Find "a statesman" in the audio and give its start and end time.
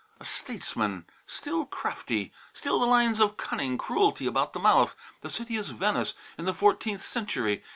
0.19-1.05